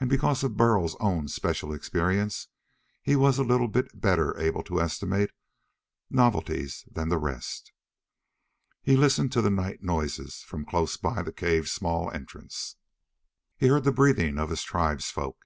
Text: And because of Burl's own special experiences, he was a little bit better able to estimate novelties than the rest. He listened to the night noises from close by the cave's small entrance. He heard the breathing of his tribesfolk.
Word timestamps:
And 0.00 0.08
because 0.08 0.42
of 0.42 0.56
Burl's 0.56 0.96
own 0.98 1.28
special 1.28 1.74
experiences, 1.74 2.48
he 3.02 3.16
was 3.16 3.38
a 3.38 3.44
little 3.44 3.68
bit 3.68 4.00
better 4.00 4.34
able 4.40 4.62
to 4.62 4.80
estimate 4.80 5.28
novelties 6.08 6.86
than 6.90 7.10
the 7.10 7.18
rest. 7.18 7.70
He 8.80 8.96
listened 8.96 9.30
to 9.32 9.42
the 9.42 9.50
night 9.50 9.82
noises 9.82 10.36
from 10.36 10.64
close 10.64 10.96
by 10.96 11.20
the 11.20 11.32
cave's 11.34 11.70
small 11.70 12.10
entrance. 12.12 12.76
He 13.58 13.66
heard 13.68 13.84
the 13.84 13.92
breathing 13.92 14.38
of 14.38 14.48
his 14.48 14.62
tribesfolk. 14.64 15.36